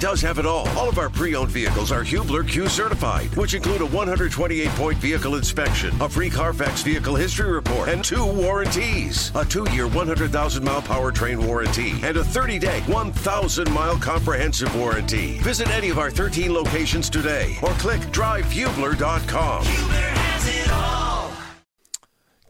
[0.00, 0.68] does have it all.
[0.70, 5.94] All of our pre-owned vehicles are Hubler Q certified, which include a 128-point vehicle inspection,
[6.00, 9.32] a free Carfax vehicle history report, and two warranties.
[9.34, 15.38] A two-year 100,000-mile powertrain warranty and a 30-day 1,000-mile comprehensive warranty.
[15.38, 19.64] Visit any of our 13 locations today or click drivehubler.com.
[19.64, 21.32] Hubler has it all.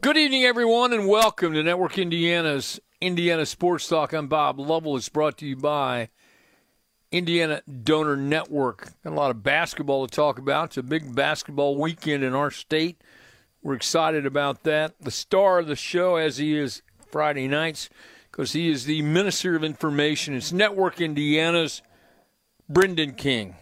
[0.01, 4.13] Good evening, everyone, and welcome to Network Indiana's Indiana Sports Talk.
[4.13, 4.95] I'm Bob Lovell.
[4.95, 6.09] It's brought to you by
[7.11, 8.91] Indiana Donor Network.
[9.03, 10.65] Got a lot of basketball to talk about.
[10.65, 13.01] It's a big basketball weekend in our state.
[13.61, 14.93] We're excited about that.
[15.01, 17.89] The star of the show, as he is Friday nights,
[18.31, 20.35] because he is the Minister of Information.
[20.35, 21.81] It's Network Indiana's
[22.69, 23.55] Brendan King.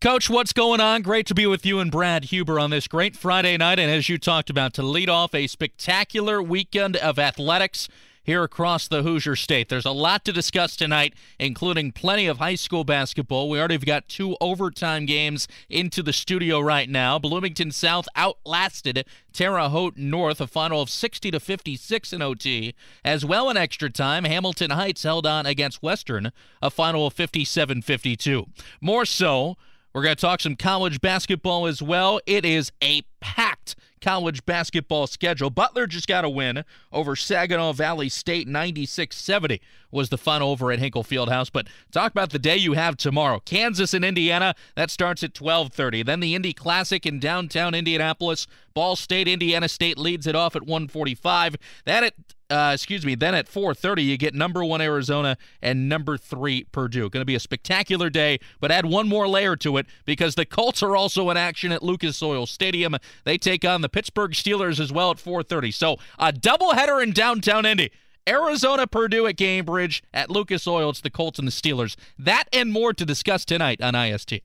[0.00, 1.02] Coach, what's going on?
[1.02, 3.78] Great to be with you and Brad Huber on this great Friday night.
[3.78, 7.88] And as you talked about, to lead off a spectacular weekend of athletics
[8.24, 9.68] here across the Hoosier State.
[9.68, 13.48] There's a lot to discuss tonight, including plenty of high school basketball.
[13.48, 17.18] We already have got two overtime games into the studio right now.
[17.18, 22.74] Bloomington South outlasted Terre Haute North, a final of 60 to 56 in OT.
[23.04, 27.82] As well in extra time, Hamilton Heights held on against Western, a final of 57
[27.82, 28.46] 52.
[28.80, 29.56] More so,
[29.92, 32.18] we're going to talk some college basketball as well.
[32.26, 35.48] It is a packed college basketball schedule.
[35.48, 40.70] Butler just got a win over Saginaw Valley State 96 70 was the final over
[40.70, 41.50] at Hinkle Fieldhouse.
[41.50, 43.40] But talk about the day you have tomorrow.
[43.40, 46.02] Kansas and Indiana, that starts at 1230.
[46.02, 48.46] Then the Indy Classic in downtown Indianapolis.
[48.74, 51.56] Ball State, Indiana State leads it off at 145.
[51.86, 52.14] That at
[52.54, 53.14] uh, excuse me.
[53.14, 57.10] Then at 4:30, you get number one Arizona and number three Purdue.
[57.10, 60.46] Going to be a spectacular day, but add one more layer to it because the
[60.46, 62.96] Colts are also in action at Lucas Oil Stadium.
[63.24, 65.72] They take on the Pittsburgh Steelers as well at 4:30.
[65.72, 67.90] So a doubleheader in downtown Indy.
[68.26, 70.90] Arizona, Purdue at Gainbridge at Lucas Oil.
[70.90, 71.94] It's the Colts and the Steelers.
[72.18, 74.40] That and more to discuss tonight on IST.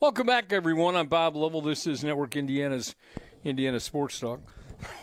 [0.00, 0.96] Welcome back, everyone.
[0.96, 1.60] I'm Bob Lovell.
[1.60, 2.94] This is Network Indiana's
[3.44, 4.40] Indiana Sports Talk.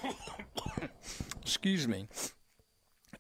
[1.48, 2.10] Excuse me.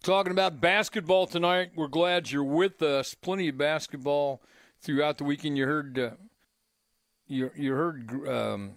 [0.04, 1.72] Talking about basketball tonight.
[1.78, 3.14] We're glad you're with us.
[3.14, 4.42] Plenty of basketball
[4.82, 5.58] throughout the weekend.
[5.58, 6.10] You heard uh,
[7.26, 8.74] you you heard um,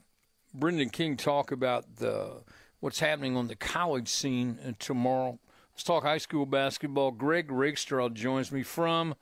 [0.55, 2.45] Brendan King talk about the
[2.79, 5.41] what's happening on the college scene uh, tomorrow.
[5.73, 7.11] Let's talk high school basketball.
[7.11, 9.17] Greg Rakestraw joins me from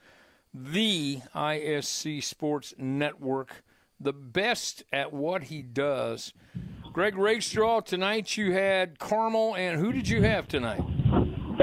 [0.52, 3.64] the ISC Sports Network,
[3.98, 6.34] the best at what he does.
[6.98, 10.80] Greg Rakestraw, tonight you had Carmel, and who did you have tonight?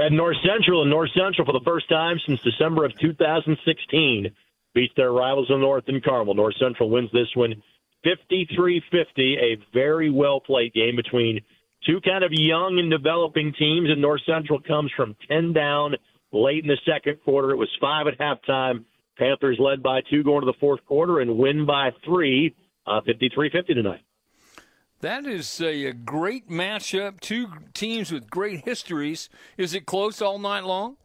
[0.02, 4.28] At North Central, and North Central for the first time since December of 2016
[4.74, 6.32] beats their rivals in the North and Carmel.
[6.32, 7.62] North Central wins this one
[8.02, 11.42] 53 50, a very well played game between
[11.84, 13.90] two kind of young and developing teams.
[13.90, 15.96] And North Central comes from 10 down
[16.32, 17.50] late in the second quarter.
[17.50, 18.86] It was five at halftime.
[19.18, 23.50] Panthers led by two going to the fourth quarter and win by three, uh, 53
[23.50, 24.00] 50 tonight.
[25.06, 27.20] That is a, a, great matchup.
[27.20, 29.28] Two teams with great histories.
[29.56, 30.96] Is it close all night long?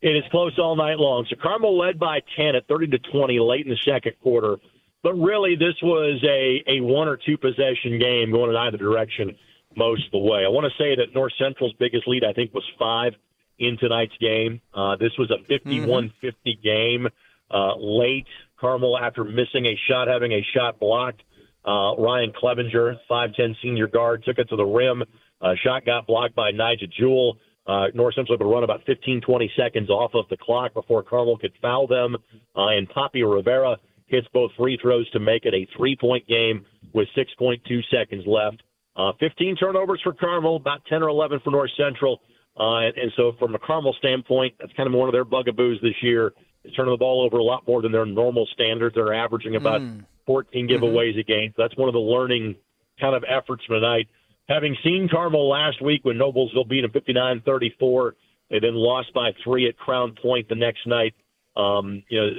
[0.00, 1.26] It is close all night long.
[1.28, 4.56] So Carmel led by 10 at 30 to 20 late in the second quarter.
[5.02, 9.36] But really, this was a, a one or two possession game going in either direction
[9.76, 10.46] most of the way.
[10.46, 13.12] I want to say that North Central's biggest lead, I think, was five
[13.58, 14.62] in tonight's game.
[14.72, 16.62] Uh, this was a 51 50 mm-hmm.
[16.62, 17.08] game.
[17.50, 18.26] Uh, late,
[18.58, 21.22] Carmel, after missing a shot, having a shot blocked,
[21.66, 25.02] uh, Ryan Clevenger, 5'10 senior guard, took it to the rim.
[25.40, 27.38] Uh, shot got blocked by Nigel Jewell.
[27.66, 31.38] Uh, North Central would run about 15, 20 seconds off of the clock before Carmel
[31.38, 32.16] could foul them.
[32.56, 33.76] Uh, and Poppy Rivera
[34.06, 37.60] hits both free throws to make it a three point game with 6.2
[37.90, 38.62] seconds left.
[38.96, 42.20] Uh, 15 turnovers for Carmel, about 10 or 11 for North Central.
[42.56, 45.80] Uh, and, and so, from a Carmel standpoint, that's kind of one of their bugaboos
[45.82, 46.32] this year
[46.76, 48.94] turning the ball over a lot more than their normal standards.
[48.94, 50.04] They're averaging about mm.
[50.26, 50.84] 14 mm-hmm.
[50.84, 51.18] giveaways mm-hmm.
[51.20, 51.52] a game.
[51.56, 52.56] So that's one of the learning
[53.00, 54.08] kind of efforts tonight.
[54.48, 58.14] Having seen Carmel last week when Noblesville beat them 59 34,
[58.50, 61.14] they then lost by three at Crown Point the next night.
[61.56, 62.30] Um, you know,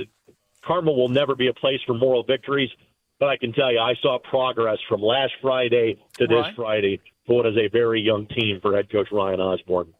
[0.63, 2.69] Carmel will never be a place for moral victories,
[3.19, 6.55] but I can tell you, I saw progress from last Friday to this right.
[6.55, 9.93] Friday for what is a very young team for head coach Ryan Osborne.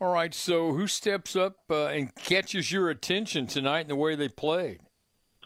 [0.00, 4.14] All right, so who steps up uh, and catches your attention tonight in the way
[4.14, 4.80] they played?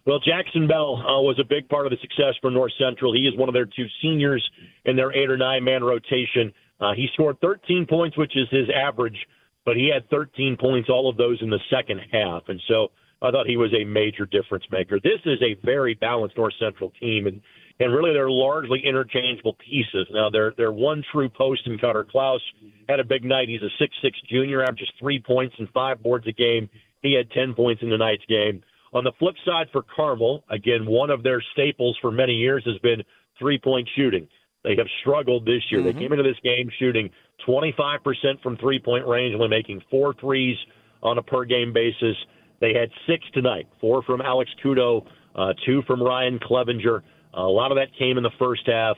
[0.06, 3.14] Well, Jackson Bell uh, was a big part of the success for North Central.
[3.14, 4.46] He is one of their two seniors
[4.84, 6.52] in their eight or nine man rotation.
[6.78, 9.16] Uh, he scored 13 points, which is his average,
[9.64, 12.42] but he had 13 points, all of those in the second half.
[12.48, 12.88] And so
[13.22, 15.00] I thought he was a major difference maker.
[15.02, 17.40] This is a very balanced North Central team, and
[17.80, 20.06] and really they're largely interchangeable pieces.
[20.10, 22.42] Now they're they're one true post in Cutter Klaus
[22.88, 23.48] had a big night.
[23.48, 26.68] He's a six six junior, averages three points and five boards a game.
[27.02, 28.62] He had ten points in tonight's game.
[28.94, 32.78] On the flip side for Carmel, again, one of their staples for many years has
[32.78, 33.02] been
[33.38, 34.28] three point shooting.
[34.62, 35.80] They have struggled this year.
[35.80, 35.98] Mm-hmm.
[35.98, 37.10] They came into this game shooting
[37.46, 37.98] 25%
[38.42, 40.56] from three point range, only making four threes
[41.02, 42.16] on a per game basis.
[42.60, 45.04] They had six tonight four from Alex Kudo,
[45.34, 47.02] uh, two from Ryan Clevenger.
[47.36, 48.96] Uh, a lot of that came in the first half.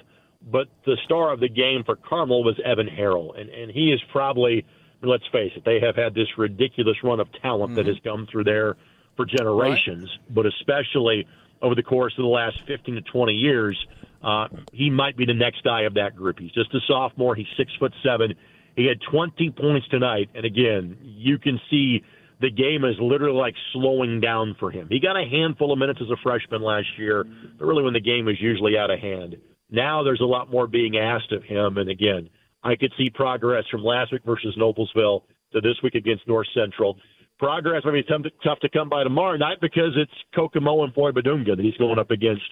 [0.48, 3.36] But the star of the game for Carmel was Evan Harrell.
[3.40, 4.64] And, and he is probably,
[5.02, 7.76] let's face it, they have had this ridiculous run of talent mm-hmm.
[7.76, 8.76] that has come through there
[9.16, 10.34] for generations, right.
[10.34, 11.26] but especially
[11.62, 13.86] over the course of the last 15 to 20 years.
[14.22, 16.38] Uh, he might be the next guy of that group.
[16.38, 17.34] He's just a sophomore.
[17.34, 18.34] He's six foot seven.
[18.74, 22.02] He had 20 points tonight, and again, you can see
[22.40, 24.88] the game is literally like slowing down for him.
[24.90, 27.24] He got a handful of minutes as a freshman last year,
[27.58, 29.36] but really when the game was usually out of hand.
[29.70, 32.28] Now there's a lot more being asked of him, and again,
[32.62, 35.22] I could see progress from last week versus Noblesville
[35.52, 36.98] to this week against North Central.
[37.38, 38.02] Progress may be
[38.42, 41.98] tough to, come by tomorrow night because it's Kokomo and Flory Bidunga that he's going
[41.98, 42.42] up against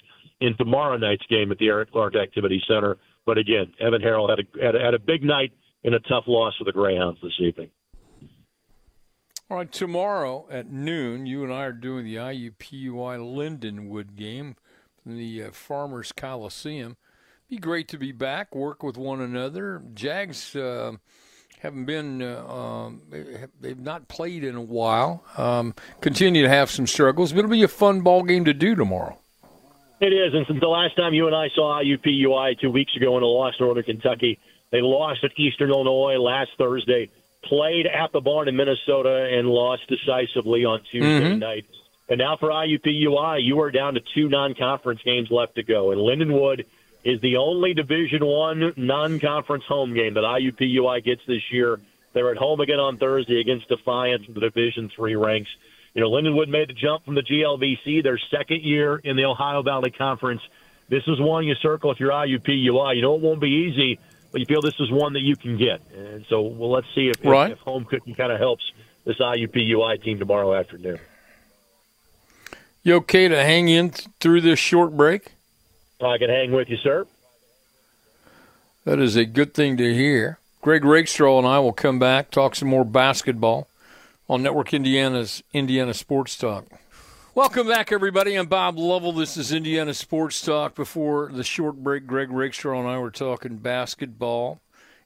[0.41, 2.99] in tomorrow night's game at the Eric Clark Activity Center.
[3.25, 5.53] But again, Evan Harrell had a, had a, had a big night
[5.85, 7.71] in a tough loss for the Greyhounds this evening.
[9.51, 14.57] All right, tomorrow at noon, you and I are doing the IUPUI Lindenwood game
[15.03, 16.97] from the uh, Farmers Coliseum.
[17.49, 19.83] Be great to be back, work with one another.
[19.95, 20.93] Jags uh,
[21.61, 23.03] haven't been, uh, um,
[23.61, 25.25] they've not played in a while.
[25.37, 28.75] Um, continue to have some struggles, but it'll be a fun ball game to do
[28.75, 29.19] tomorrow.
[30.01, 33.17] It is, and since the last time you and I saw IUPUI two weeks ago
[33.17, 34.39] in a loss to Northern Kentucky,
[34.71, 37.09] they lost at Eastern Illinois last Thursday,
[37.45, 41.39] played at the barn in Minnesota, and lost decisively on Tuesday mm-hmm.
[41.39, 41.65] night.
[42.09, 46.01] And now for IUPUI, you are down to two non-conference games left to go, and
[46.01, 46.67] Lindenwood
[47.05, 51.79] is the only Division One non-conference home game that IUPUI gets this year.
[52.15, 55.51] They're at home again on Thursday against Defiance the Division Three ranks.
[55.95, 59.63] You know, Lindenwood made the jump from the GLVC, their second year in the Ohio
[59.63, 60.43] Valley Conference.
[60.89, 62.97] This is one you circle if you're IUPUI.
[62.97, 63.99] You know it won't be easy,
[64.33, 65.81] but you feel this is one that you can get.
[65.95, 67.53] And so, well, let's see if, right.
[67.53, 68.73] if, if home cooking kind of helps
[69.05, 70.99] this IUPUI team tomorrow afternoon.
[72.83, 75.34] You okay to hang in th- through this short break?
[76.05, 77.07] I can hang with you, sir.
[78.85, 80.39] That is a good thing to hear.
[80.61, 83.69] Greg Rakestraw and I will come back, talk some more basketball
[84.29, 86.67] on Network Indiana's Indiana Sports Talk.
[87.35, 88.37] Welcome back, everybody.
[88.37, 89.13] I'm Bob Lovell.
[89.13, 90.75] This is Indiana Sports Talk.
[90.75, 94.61] Before the short break, Greg Rakestraw and I were talking basketball.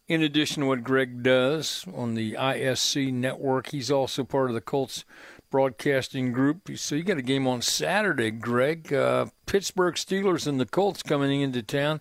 [0.09, 4.61] In addition to what Greg does on the ISC network, he's also part of the
[4.61, 5.05] Colts
[5.51, 6.69] broadcasting group.
[6.77, 8.93] So you got a game on Saturday, Greg.
[8.93, 12.01] Uh, Pittsburgh Steelers and the Colts coming into town.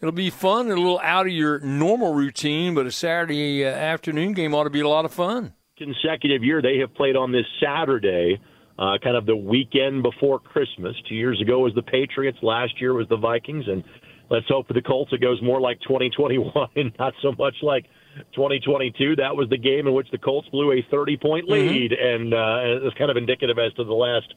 [0.00, 4.32] It'll be fun, a little out of your normal routine, but a Saturday uh, afternoon
[4.32, 7.46] game ought to be a lot of fun consecutive year they have played on this
[7.62, 8.40] Saturday,
[8.78, 10.94] uh, kind of the weekend before Christmas.
[11.08, 13.82] Two years ago was the Patriots, last year was the Vikings, and
[14.30, 17.86] let's hope for the Colts it goes more like 2021 and not so much like
[18.34, 19.16] 2022.
[19.16, 21.68] That was the game in which the Colts blew a 30 point mm-hmm.
[21.68, 22.24] lead, mm-hmm.
[22.24, 24.34] and uh, it's kind of indicative as to the last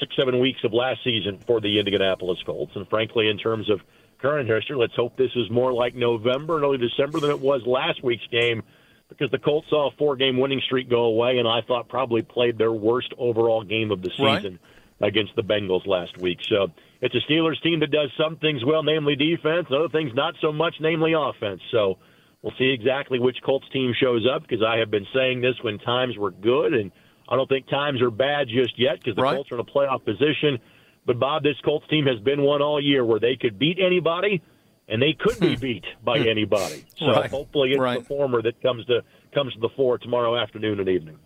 [0.00, 2.72] six, seven weeks of last season for the Indianapolis Colts.
[2.74, 3.80] And frankly, in terms of
[4.20, 7.62] current history, let's hope this is more like November and early December than it was
[7.66, 8.62] last week's game
[9.08, 12.22] because the Colts saw a four game winning streak go away, and I thought probably
[12.22, 14.58] played their worst overall game of the season
[15.00, 15.08] right.
[15.08, 16.38] against the Bengals last week.
[16.48, 16.68] So
[17.00, 20.52] it's a Steelers team that does some things well, namely defense, other things not so
[20.52, 21.60] much, namely offense.
[21.70, 21.98] So
[22.42, 25.78] we'll see exactly which Colts team shows up because I have been saying this when
[25.78, 26.90] times were good, and
[27.28, 29.34] I don't think times are bad just yet because the right.
[29.34, 30.58] Colts are in a playoff position.
[31.06, 34.42] But Bob, this Colts team has been one all year where they could beat anybody
[34.88, 35.60] and they could be hmm.
[35.60, 36.28] beat by hmm.
[36.28, 36.84] anybody.
[36.98, 37.30] So right.
[37.30, 38.00] hopefully it's right.
[38.00, 39.02] the former that comes to
[39.32, 41.18] comes to the fore tomorrow afternoon and evening.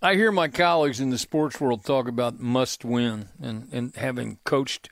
[0.00, 4.38] I hear my colleagues in the sports world talk about must win and, and having
[4.42, 4.90] coached,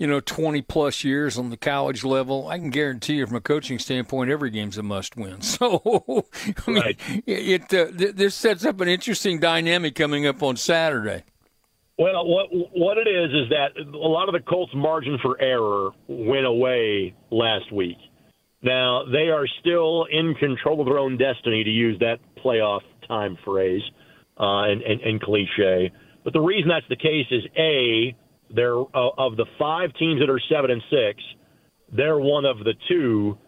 [0.00, 2.48] you know, 20 plus years on the college level.
[2.48, 5.42] I can guarantee you from a coaching standpoint, every game's a must win.
[5.50, 6.24] So,
[6.66, 7.00] I mean, right.
[7.26, 11.24] it, it uh, th- this sets up an interesting dynamic coming up on Saturday.
[11.98, 15.90] Well, what what it is is that a lot of the Colts' margin for error
[16.08, 17.98] went away last week.
[18.62, 23.36] Now they are still in control of their own destiny, to use that playoff time
[23.44, 23.82] phrase
[24.38, 25.92] uh, and, and, and cliche.
[26.24, 28.16] But the reason that's the case is a
[28.54, 31.22] they're uh, of the five teams that are seven and six,
[31.92, 33.38] they're one of the two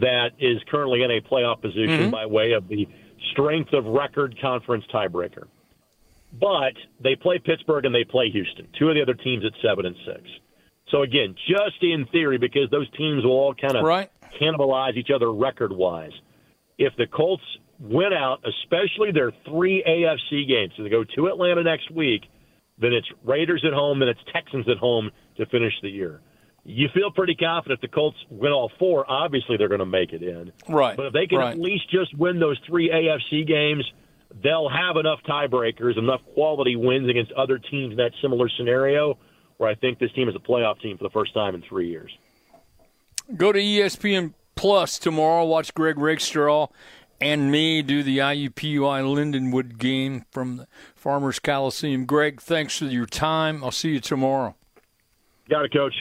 [0.00, 2.10] that is currently in a playoff position mm-hmm.
[2.10, 2.86] by way of the
[3.32, 5.44] strength of record conference tiebreaker.
[6.38, 9.86] But they play Pittsburgh and they play Houston, two of the other teams at seven
[9.86, 10.22] and six.
[10.90, 14.10] So again, just in theory, because those teams will all kind of right.
[14.40, 16.12] cannibalize each other record wise.
[16.76, 17.42] If the Colts
[17.80, 22.22] win out, especially their three AFC games, so they go to Atlanta next week,
[22.80, 26.20] then it's Raiders at home, then it's Texans at home to finish the year.
[26.64, 29.10] You feel pretty confident if the Colts win all four.
[29.10, 30.52] Obviously, they're going to make it in.
[30.68, 30.96] Right.
[30.96, 31.52] But if they can right.
[31.52, 33.90] at least just win those three AFC games,
[34.42, 39.18] they'll have enough tiebreakers, enough quality wins against other teams in that similar scenario
[39.56, 41.88] where I think this team is a playoff team for the first time in three
[41.88, 42.10] years.
[43.36, 45.44] Go to ESPN Plus tomorrow.
[45.44, 46.66] Watch Greg Rakestraw
[47.20, 52.06] and me do the IUPUI Lindenwood game from the Farmers Coliseum.
[52.06, 53.62] Greg, thanks for your time.
[53.64, 54.54] I'll see you tomorrow.
[55.48, 55.94] Got it, Coach.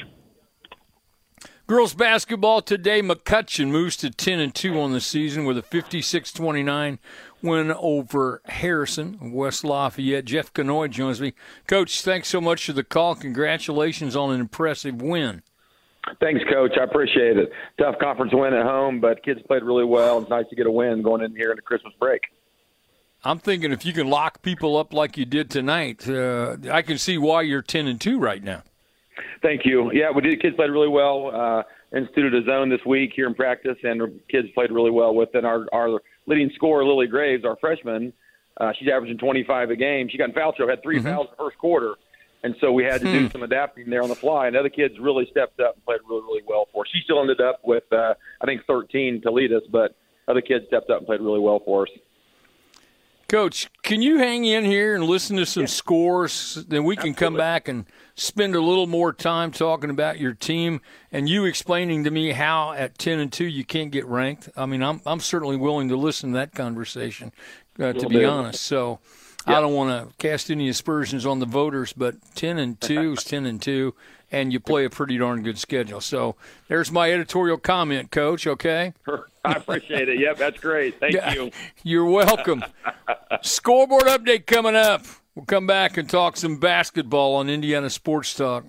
[1.67, 3.01] Girls basketball today.
[3.01, 6.99] McCutcheon moves to 10 and 2 on the season with a 56 29
[7.41, 10.23] win over Harrison, West Lafayette.
[10.23, 11.33] Jeff Knoy joins me.
[11.67, 13.15] Coach, thanks so much for the call.
[13.15, 15.43] Congratulations on an impressive win.
[16.19, 16.71] Thanks, Coach.
[16.79, 17.51] I appreciate it.
[17.79, 20.19] Tough conference win at home, but kids played really well.
[20.19, 22.21] It's nice to get a win going in here in the Christmas break.
[23.23, 26.97] I'm thinking if you can lock people up like you did tonight, uh, I can
[26.97, 28.63] see why you're 10 and 2 right now.
[29.41, 29.91] Thank you.
[29.91, 30.41] Yeah, we did.
[30.41, 31.31] Kids played really well.
[31.33, 31.63] Uh,
[31.95, 35.45] instituted a zone this week here in practice, and kids played really well with it.
[35.45, 38.13] Our our leading scorer, Lily Graves, our freshman,
[38.59, 40.09] uh, she's averaging 25 a game.
[40.09, 41.07] She got in foul trouble, had 3 mm-hmm.
[41.07, 41.95] fouls in the first quarter,
[42.43, 43.13] and so we had to hmm.
[43.13, 44.47] do some adapting there on the fly.
[44.47, 46.89] And other kids really stepped up and played really, really well for us.
[46.93, 49.95] She still ended up with, uh, I think, 13 to lead us, but
[50.27, 51.89] other kids stepped up and played really well for us.
[53.27, 55.67] Coach, can you hang in here and listen to some yeah.
[55.67, 56.63] scores?
[56.65, 57.25] Then we can Absolutely.
[57.25, 60.79] come back and spend a little more time talking about your team
[61.11, 64.47] and you explaining to me how at ten and two you can't get ranked.
[64.55, 67.33] I mean, I'm I'm certainly willing to listen to that conversation,
[67.79, 68.25] uh, to be bit.
[68.25, 68.61] honest.
[68.61, 68.99] So.
[69.47, 73.23] I don't want to cast any aspersions on the voters, but ten and two is
[73.23, 73.95] ten and two,
[74.31, 76.01] and you play a pretty darn good schedule.
[76.01, 76.35] So
[76.67, 78.45] there's my editorial comment, Coach.
[78.45, 78.93] Okay.
[79.45, 80.19] I appreciate it.
[80.19, 80.99] Yep, that's great.
[80.99, 81.51] Thank you.
[81.83, 82.63] You're welcome.
[83.41, 85.05] Scoreboard update coming up.
[85.35, 88.65] We'll come back and talk some basketball on Indiana Sports Talk.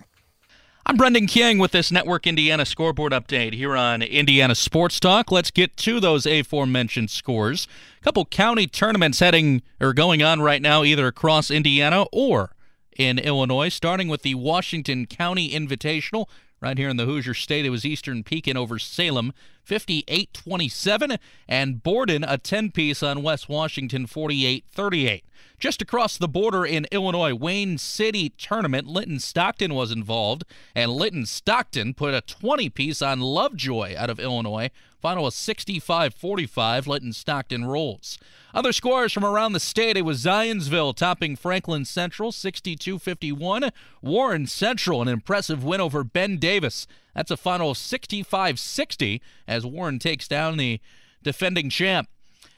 [0.89, 5.31] I'm Brendan King with this Network Indiana scoreboard update here on Indiana Sports Talk.
[5.31, 7.67] Let's get to those aforementioned scores.
[8.01, 12.55] A couple county tournaments heading or going on right now, either across Indiana or
[12.97, 16.27] in Illinois, starting with the Washington County Invitational.
[16.59, 19.31] Right here in the Hoosier State, it was Eastern Pekin over Salem,
[19.69, 25.23] 58 27, and Borden a 10 piece on West Washington, 48 38.
[25.59, 31.27] Just across the border in Illinois, Wayne City tournament, Linton Stockton was involved, and Linton
[31.27, 34.71] Stockton put a 20 piece on Lovejoy out of Illinois.
[34.99, 36.87] Final was 65 45.
[36.87, 38.17] Linton Stockton rolls.
[38.53, 43.69] Other scores from around the state it was Zionsville topping Franklin Central 62 51.
[44.01, 46.87] Warren Central, an impressive win over Ben Davis.
[47.15, 50.79] That's a final 65 60 as Warren takes down the
[51.23, 52.09] defending champ.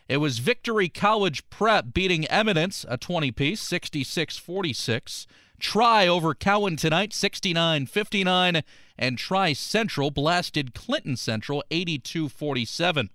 [0.08, 5.28] It was Victory College Prep beating Eminence, a 20 piece, 66 46.
[5.60, 8.62] Tri over Cowan tonight, 69 59.
[8.98, 13.10] And Tri Central blasted Clinton Central, 82 47.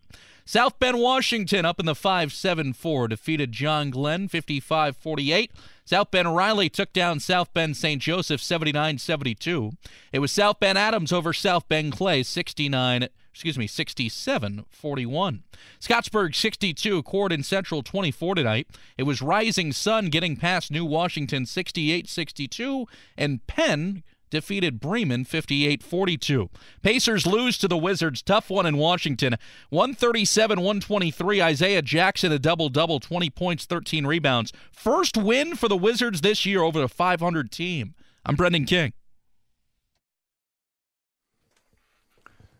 [0.47, 5.51] South Bend, Washington up in the 5 7 4, defeated John Glenn 55 48.
[5.87, 8.03] South Bend Riley took down South Bend St.
[8.03, 9.71] Joseph 79 72.
[10.13, 15.43] It was South Bend Adams over South Bend Clay 69 excuse me, 67 41.
[15.79, 18.67] Scottsburg 62, Corydon Central 24 tonight.
[18.97, 25.83] It was Rising Sun getting past New Washington 68 62, and Penn defeated Bremen 58
[25.83, 26.51] 42.
[26.83, 28.23] Pacers lose to the Wizards.
[28.23, 29.37] Tough one in Washington.
[29.71, 31.43] 137 123.
[31.43, 34.53] Isaiah Jackson, a double double, 20 points, 13 rebounds.
[34.73, 37.95] First win for the Wizards this year over a 500 team.
[38.25, 38.93] I'm Brendan King.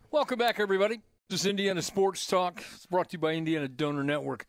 [0.09, 1.01] Welcome back, everybody.
[1.29, 2.63] This is Indiana Sports Talk.
[2.73, 4.47] It's brought to you by Indiana Donor Network.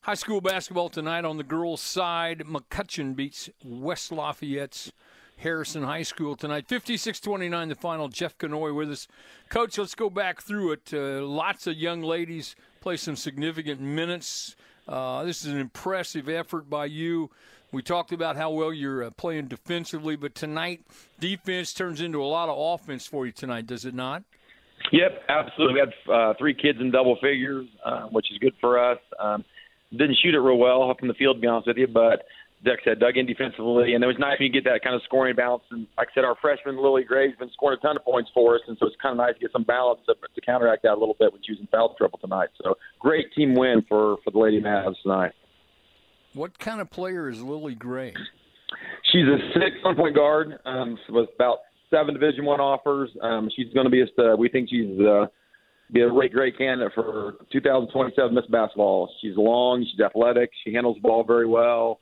[0.00, 2.40] High school basketball tonight on the girls' side.
[2.40, 4.92] McCutcheon beats West Lafayette's
[5.38, 6.66] Harrison High School tonight.
[6.66, 8.08] 56 29, the final.
[8.08, 9.08] Jeff Knoy with us.
[9.48, 10.90] Coach, let's go back through it.
[10.92, 14.56] Uh, lots of young ladies play some significant minutes.
[14.88, 17.30] Uh, this is an impressive effort by you.
[17.72, 20.82] We talked about how well you're uh, playing defensively, but tonight,
[21.18, 24.22] defense turns into a lot of offense for you tonight, does it not?
[24.92, 25.74] Yep, absolutely.
[25.74, 28.98] We had uh, three kids in double figures, uh, which is good for us.
[29.18, 29.44] Um,
[29.90, 32.24] didn't shoot it real well in the field, to be honest with you, but
[32.64, 35.02] Dex said dug in defensively, and it was nice when you get that kind of
[35.04, 35.62] scoring balance.
[35.70, 38.54] And like I said, our freshman Lily Gray's been scoring a ton of points for
[38.54, 40.92] us, and so it's kind of nice to get some balance to, to counteract that
[40.92, 42.48] a little bit when with using foul trouble tonight.
[42.62, 45.32] So great team win for for the Lady Mavs tonight.
[46.32, 48.14] What kind of player is Lily Gray?
[49.12, 51.58] She's a six one point guard um, with about
[51.90, 53.10] seven Division One offers.
[53.22, 54.22] Um, she's going to be a.
[54.22, 55.26] Uh, we think she's uh,
[55.92, 59.10] be a great, great candidate for 2027 Miss Basketball.
[59.20, 62.00] She's long, she's athletic, she handles the ball very well.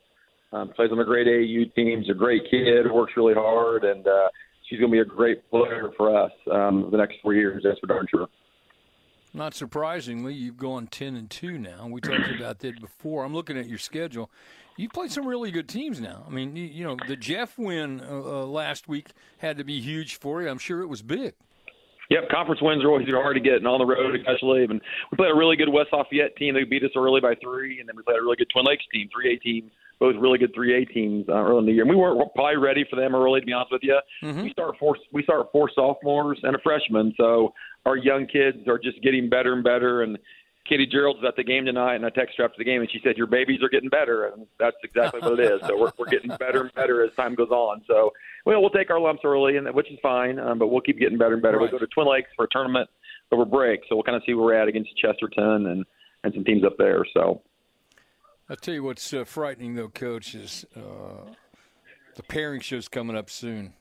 [0.55, 2.09] Um, plays on the great AU teams.
[2.09, 4.29] A great kid, works really hard, and uh,
[4.63, 7.61] she's going to be a great player for us um, the next four years.
[7.63, 8.27] That's for darn sure.
[9.33, 11.87] Not surprisingly, you've gone ten and two now.
[11.91, 13.25] We talked about that before.
[13.25, 14.31] I'm looking at your schedule.
[14.77, 16.23] You've played some really good teams now.
[16.25, 19.09] I mean, you, you know, the Jeff win uh, uh, last week
[19.39, 20.49] had to be huge for you.
[20.49, 21.33] I'm sure it was big.
[22.09, 24.63] Yep, conference wins are always hard to get, and on the road especially.
[24.63, 24.79] And
[25.11, 26.53] we played a really good West Lafayette team.
[26.53, 28.85] They beat us early by three, and then we played a really good Twin Lakes
[28.93, 31.83] team, three A team, both really good three A teams uh, early in the year.
[31.83, 33.99] And we weren't probably ready for them early, to be honest with you.
[34.23, 34.43] Mm-hmm.
[34.43, 37.53] We start four we start four sophomores and a freshman, so
[37.85, 40.03] our young kids are just getting better and better.
[40.03, 40.17] And
[40.67, 42.99] Katie Gearlds at the game tonight, and I texted her after the game, and she
[43.03, 45.61] said, "Your babies are getting better," and that's exactly what it is.
[45.67, 47.83] So we're we're getting better and better as time goes on.
[47.87, 48.11] So
[48.45, 51.17] well, we'll take our lumps early, and which is fine, um, but we'll keep getting
[51.17, 51.57] better and better.
[51.57, 51.71] Right.
[51.71, 52.89] We'll go to Twin Lakes for a tournament
[53.31, 55.85] over break, so we'll kind of see where we're at against Chesterton and
[56.23, 57.05] and some teams up there.
[57.13, 57.43] So
[58.49, 61.29] I'll tell you what's uh, frightening though, Coach, is uh,
[62.15, 63.73] the pairing show's coming up soon,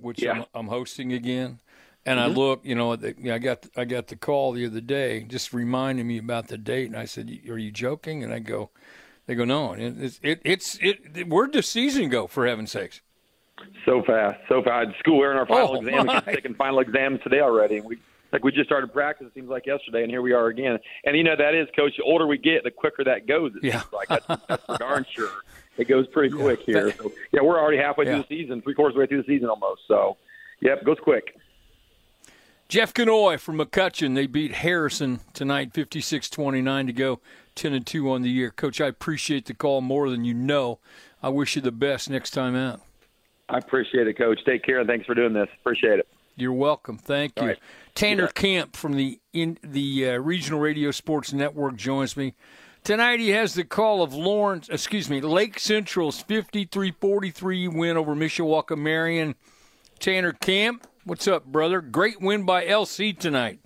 [0.00, 0.32] which yeah.
[0.32, 1.60] I'm, I'm hosting again.
[2.06, 2.30] And mm-hmm.
[2.30, 5.52] I look, you know, the, I got I got the call the other day, just
[5.52, 8.70] reminding me about the date, and I said, "Are you joking?" And I go,
[9.26, 11.28] "They go, no, it's it, it's it.
[11.28, 12.28] Where'd the season go?
[12.28, 13.00] For heaven's sakes!"
[13.84, 14.96] So fast, so fast.
[15.00, 16.22] School, we're in our final oh, exam.
[16.24, 17.98] Taking final exams today already, we
[18.32, 19.26] like we just started practice.
[19.28, 20.78] It seems like yesterday, and here we are again.
[21.04, 21.96] And you know that is, coach.
[21.96, 23.52] The older we get, the quicker that goes.
[23.56, 23.80] It yeah.
[23.80, 25.30] seems like that's, that's for darn sure.
[25.78, 26.74] It goes pretty quick yeah.
[26.74, 26.92] here.
[26.92, 28.14] So, yeah, we're already halfway yeah.
[28.14, 29.82] through the season, three quarters of the way through the season almost.
[29.86, 30.16] So,
[30.60, 31.36] yep, goes quick.
[32.68, 34.14] Jeff Knoy from McCutcheon.
[34.14, 37.20] They beat Harrison tonight, 56-29 to go,
[37.54, 38.50] 10 and 2 on the year.
[38.50, 40.80] Coach, I appreciate the call more than you know.
[41.22, 42.80] I wish you the best next time out.
[43.48, 44.40] I appreciate it, Coach.
[44.44, 45.48] Take care and thanks for doing this.
[45.60, 46.08] Appreciate it.
[46.36, 46.98] You're welcome.
[46.98, 47.48] Thank you.
[47.48, 47.58] Right.
[47.94, 48.28] Tanner yeah.
[48.32, 52.34] Camp from the in the uh, Regional Radio Sports Network joins me.
[52.84, 58.78] Tonight he has the call of Lawrence, excuse me, Lake Central's 53-43 win over Mishawaka
[58.78, 59.34] Marian.
[59.98, 61.80] Tanner Camp, What's up, brother?
[61.80, 63.60] Great win by LC tonight.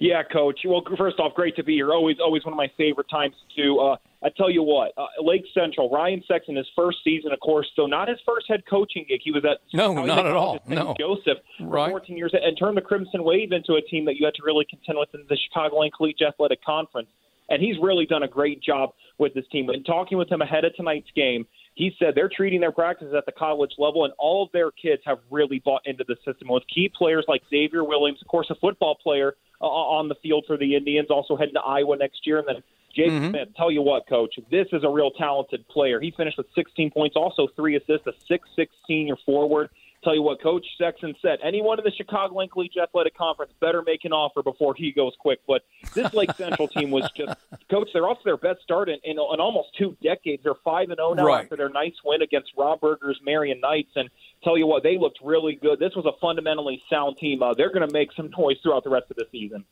[0.00, 0.60] Yeah, coach.
[0.64, 1.92] Well, first off, great to be here.
[1.92, 3.78] Always, always one of my favorite times to.
[3.80, 7.66] Uh, I tell you what, uh, Lake Central, Ryan Sexton, his first season, of course,
[7.76, 9.20] so not his first head coaching gig.
[9.22, 10.60] He was at no, not at all.
[10.66, 11.90] No, Joseph, right.
[11.90, 14.64] 14 years, and turned the Crimson Wave into a team that you had to really
[14.64, 17.08] contend with in the Chicago Chicagoland Collegiate Athletic Conference.
[17.50, 19.68] And he's really done a great job with this team.
[19.68, 23.26] And talking with him ahead of tonight's game, he said they're treating their practices at
[23.26, 26.48] the college level, and all of their kids have really bought into the system.
[26.48, 30.44] With key players like Xavier Williams, of course, a football player uh, on the field
[30.46, 32.62] for the Indians, also heading to Iowa next year, and then
[32.94, 33.30] Jake mm-hmm.
[33.30, 33.48] Smith.
[33.56, 36.00] Tell you what, coach, this is a real talented player.
[36.00, 39.68] He finished with 16 points, also three assists, a six-six senior forward.
[40.04, 44.04] Tell you what, Coach Sexton said, anyone in the Chicagoland League Athletic Conference better make
[44.04, 45.40] an offer before he goes quick.
[45.46, 45.62] But
[45.94, 47.34] this Lake Central team was just,
[47.70, 50.42] Coach, they're off to their best start in, in, in almost two decades.
[50.44, 51.44] They're 5 and 0 now right.
[51.44, 53.92] after their nice win against Rob Berger's Marian Knights.
[53.96, 54.10] And
[54.42, 55.78] tell you what, they looked really good.
[55.78, 57.42] This was a fundamentally sound team.
[57.42, 59.64] Uh, they're going to make some noise throughout the rest of the season.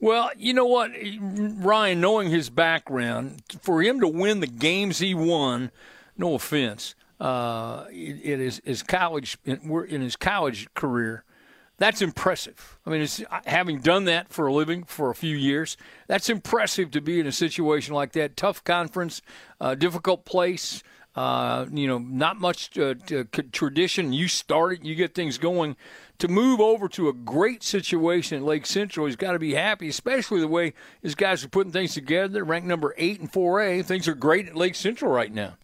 [0.00, 5.14] Well, you know what, Ryan, knowing his background, for him to win the games he
[5.14, 5.70] won,
[6.16, 11.24] no offense, uh, in his, his college in, in his college career.
[11.78, 12.78] That's impressive.
[12.86, 13.06] I mean,
[13.44, 15.76] having done that for a living for a few years,
[16.06, 18.36] that's impressive to be in a situation like that.
[18.36, 19.20] Tough conference,
[19.60, 20.82] uh, difficult place.
[21.14, 22.94] Uh, you know, not much uh,
[23.50, 24.12] tradition.
[24.12, 25.76] You start it, you get things going.
[26.18, 29.88] To move over to a great situation at Lake Central, he's got to be happy,
[29.88, 32.44] especially the way his guys are putting things together.
[32.44, 33.84] Ranked number eight in 4A.
[33.84, 35.56] Things are great at Lake Central right now.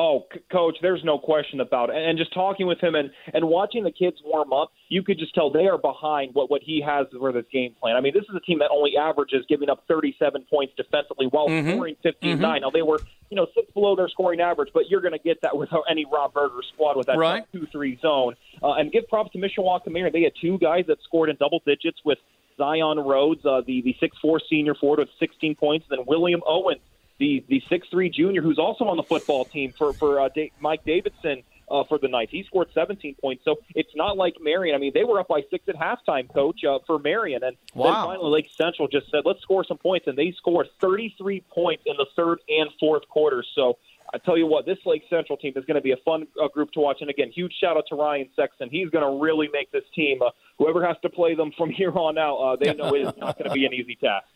[0.00, 1.96] Oh, c- coach, there's no question about it.
[1.96, 5.34] And just talking with him and, and watching the kids warm up, you could just
[5.34, 7.96] tell they are behind what, what he has for this game plan.
[7.96, 11.48] I mean, this is a team that only averages giving up 37 points defensively while
[11.48, 11.70] mm-hmm.
[11.70, 12.40] scoring 15 mm-hmm.
[12.40, 12.60] 9.
[12.60, 15.42] Now, they were, you know, six below their scoring average, but you're going to get
[15.42, 17.44] that with any Rob Berger squad with that right.
[17.50, 18.36] 2 3 zone.
[18.62, 20.12] Uh, and give props to Mishawaka Marian.
[20.12, 22.18] They had two guys that scored in double digits with
[22.56, 26.80] Zion Rhodes, uh, the, the 6'4 senior forward with 16 points, and then William Owens
[27.18, 30.52] the the six three junior who's also on the football team for for uh, da-
[30.60, 32.32] Mike Davidson uh, for the Knights.
[32.32, 33.44] He scored 17 points.
[33.44, 34.74] So it's not like Marian.
[34.74, 37.42] I mean, they were up by six at halftime, coach, uh, for Marian.
[37.42, 37.84] And wow.
[37.84, 40.06] then finally, Lake Central just said, let's score some points.
[40.06, 43.46] And they scored 33 points in the third and fourth quarters.
[43.54, 43.78] So
[44.12, 46.48] I tell you what, this Lake Central team is going to be a fun uh,
[46.48, 46.98] group to watch.
[47.00, 48.70] And again, huge shout out to Ryan Sexton.
[48.70, 51.96] He's going to really make this team, uh, whoever has to play them from here
[51.96, 54.26] on out, uh, they know it's not going to be an easy task.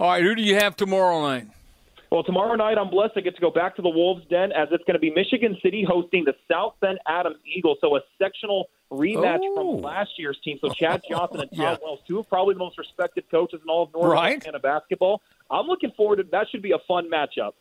[0.00, 1.48] All right, who do you have tomorrow night?
[2.10, 3.12] Well, tomorrow night I'm blessed.
[3.16, 5.58] I get to go back to the Wolves Den as it's going to be Michigan
[5.62, 7.78] City hosting the South Bend Adams Eagles.
[7.80, 9.74] So a sectional rematch oh.
[9.74, 10.58] from last year's team.
[10.60, 11.84] So Chad Johnson and Todd yeah.
[11.84, 14.40] Wells, two of probably the most respected coaches in all of North right.
[14.40, 15.20] Carolina basketball.
[15.50, 16.48] I'm looking forward to that.
[16.50, 17.52] Should be a fun matchup.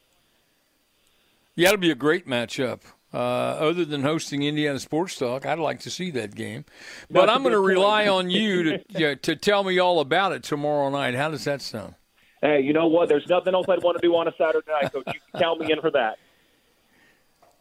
[1.56, 2.82] Yeah, it'll be a great matchup.
[3.14, 6.66] Uh, other than hosting Indiana Sports Talk, I'd like to see that game.
[7.10, 10.44] But I'm going to rely on you to yeah, to tell me all about it
[10.44, 11.16] tomorrow night.
[11.16, 11.96] How does that sound?
[12.41, 13.10] Hey, you know what?
[13.10, 15.06] There's nothing else I'd want to do on a Saturday night, Coach.
[15.08, 16.17] You can count me in for that.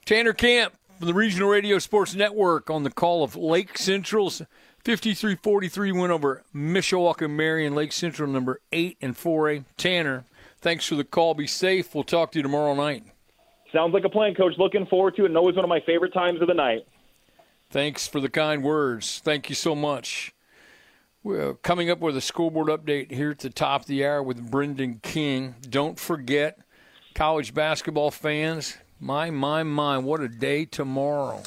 [0.05, 4.43] Tanner Camp from the Regional Radio Sports Network on the call of Lake Central's
[4.85, 9.65] 53-43 win over Mishawaka Marian Lake Central number 8 and 4A.
[9.77, 10.25] Tanner,
[10.61, 11.35] thanks for the call.
[11.35, 11.95] Be safe.
[11.95, 13.05] We'll talk to you tomorrow night.
[13.73, 14.55] Sounds like a plan, Coach.
[14.59, 16.87] Looking forward to it, and always one of my favorite times of the night.
[17.71, 19.21] Thanks for the kind words.
[19.25, 20.33] Thank you so much.
[21.63, 24.49] Coming up with a school board update here at the top of the hour with
[24.49, 25.57] Brendan King.
[25.69, 26.61] Don't forget,
[27.17, 31.43] college basketball fans, my, my, my, what a day tomorrow.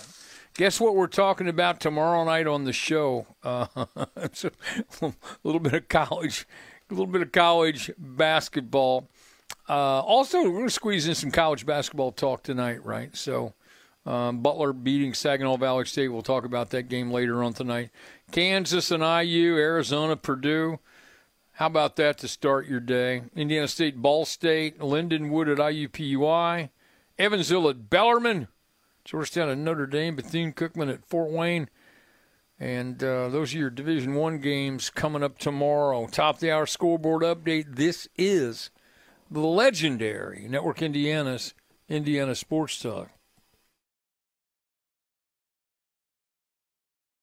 [0.56, 3.26] Guess what we're talking about tomorrow night on the show?
[3.42, 5.14] Uh, a
[5.46, 6.46] little bit of college,
[6.90, 9.08] a little bit of college basketball.
[9.70, 13.16] Uh, also, we're going to squeeze in some college basketball talk tonight, right?
[13.16, 13.54] So,
[14.06, 16.08] um, Butler beating Saginaw Valley State.
[16.08, 17.90] We'll talk about that game later on tonight.
[18.32, 20.80] Kansas and IU, Arizona, Purdue.
[21.54, 23.24] How about that to start your day?
[23.36, 26.70] Indiana State, Ball State, Lindenwood at IUPUI,
[27.18, 28.48] Evansville at Bellarmine,
[29.04, 31.70] Georgetown at Notre Dame, Bethune Cookman at Fort Wayne.
[32.60, 36.08] And uh, those are your Division One games coming up tomorrow.
[36.08, 37.76] Top of the hour scoreboard update.
[37.76, 38.70] This is
[39.30, 41.54] the legendary Network Indiana's
[41.90, 43.10] Indiana Sports Talk.